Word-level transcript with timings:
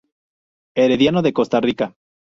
Herediano 0.75 1.21
de 1.21 1.31
Costa 1.31 1.61
Rica. 1.61 1.95